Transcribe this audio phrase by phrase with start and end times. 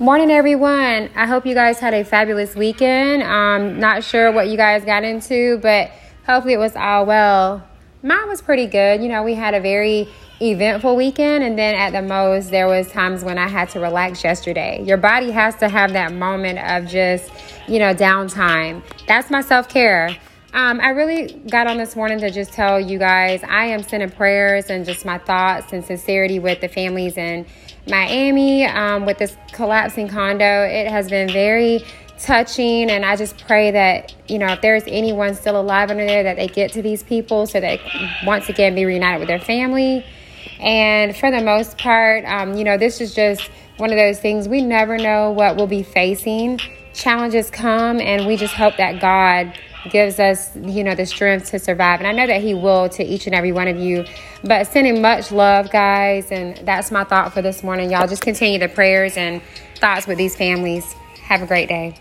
[0.00, 1.08] Morning, everyone.
[1.14, 3.22] I hope you guys had a fabulous weekend.
[3.22, 5.92] Um, not sure what you guys got into, but
[6.26, 7.64] hopefully it was all well.
[8.02, 9.00] Mine was pretty good.
[9.04, 10.08] You know, we had a very
[10.42, 14.24] eventful weekend, and then at the most, there was times when I had to relax
[14.24, 14.82] yesterday.
[14.82, 17.30] Your body has to have that moment of just,
[17.68, 18.82] you know, downtime.
[19.06, 20.16] That's my self care.
[20.54, 24.10] Um, I really got on this morning to just tell you guys I am sending
[24.10, 27.46] prayers and just my thoughts and sincerity with the families and
[27.86, 30.64] Miami um, with this collapsing condo.
[30.64, 31.84] It has been very
[32.18, 36.22] touching, and I just pray that you know if there's anyone still alive under there,
[36.22, 37.80] that they get to these people so they
[38.24, 40.04] once again be reunited with their family.
[40.60, 44.48] And for the most part, um, you know, this is just one of those things
[44.48, 46.60] we never know what we'll be facing.
[46.94, 49.58] Challenges come, and we just hope that God
[49.90, 52.00] gives us, you know, the strength to survive.
[52.00, 54.04] And I know that He will to each and every one of you.
[54.42, 56.30] But sending much love, guys.
[56.30, 57.90] And that's my thought for this morning.
[57.90, 59.42] Y'all just continue the prayers and
[59.76, 60.90] thoughts with these families.
[61.24, 61.96] Have a great day.